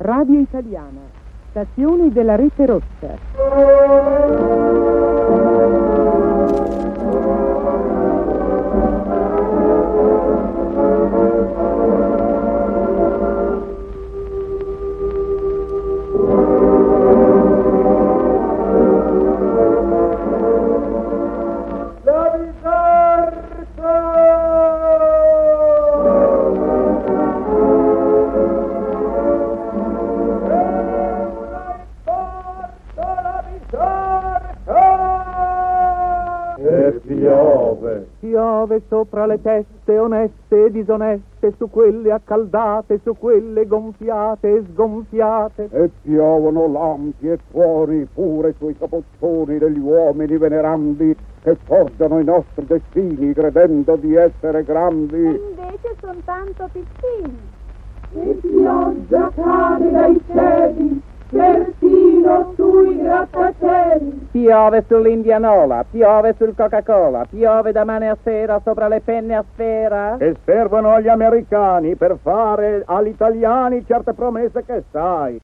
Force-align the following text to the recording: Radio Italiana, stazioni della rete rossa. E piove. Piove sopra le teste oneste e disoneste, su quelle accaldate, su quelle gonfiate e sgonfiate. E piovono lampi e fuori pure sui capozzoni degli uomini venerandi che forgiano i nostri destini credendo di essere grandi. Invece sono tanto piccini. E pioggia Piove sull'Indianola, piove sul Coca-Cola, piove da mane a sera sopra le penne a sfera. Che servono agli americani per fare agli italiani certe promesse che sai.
Radio 0.00 0.38
Italiana, 0.38 1.00
stazioni 1.50 2.12
della 2.12 2.36
rete 2.36 2.66
rossa. 2.66 4.57
E 36.60 37.00
piove. 37.06 38.06
Piove 38.18 38.82
sopra 38.88 39.26
le 39.26 39.40
teste 39.40 39.96
oneste 39.96 40.64
e 40.64 40.70
disoneste, 40.72 41.52
su 41.56 41.70
quelle 41.70 42.10
accaldate, 42.10 42.98
su 43.04 43.14
quelle 43.16 43.64
gonfiate 43.64 44.56
e 44.56 44.64
sgonfiate. 44.72 45.68
E 45.70 45.90
piovono 46.02 46.66
lampi 46.66 47.30
e 47.30 47.38
fuori 47.50 48.08
pure 48.12 48.54
sui 48.58 48.76
capozzoni 48.76 49.58
degli 49.58 49.78
uomini 49.78 50.36
venerandi 50.36 51.16
che 51.42 51.56
forgiano 51.64 52.18
i 52.18 52.24
nostri 52.24 52.66
destini 52.66 53.32
credendo 53.32 53.94
di 53.94 54.16
essere 54.16 54.64
grandi. 54.64 55.16
Invece 55.16 55.94
sono 56.00 56.18
tanto 56.24 56.68
piccini. 56.72 57.38
E 58.14 58.38
pioggia 58.40 59.27
Piove 64.30 64.84
sull'Indianola, 64.86 65.84
piove 65.90 66.34
sul 66.36 66.54
Coca-Cola, 66.54 67.24
piove 67.28 67.72
da 67.72 67.84
mane 67.84 68.08
a 68.08 68.16
sera 68.22 68.60
sopra 68.62 68.88
le 68.88 69.00
penne 69.00 69.34
a 69.34 69.44
sfera. 69.52 70.16
Che 70.18 70.36
servono 70.44 70.92
agli 70.92 71.08
americani 71.08 71.96
per 71.96 72.18
fare 72.22 72.82
agli 72.86 73.08
italiani 73.08 73.84
certe 73.86 74.12
promesse 74.12 74.64
che 74.64 74.84
sai. 74.90 75.36